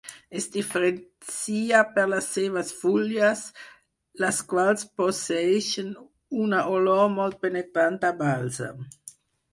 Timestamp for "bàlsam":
8.25-8.85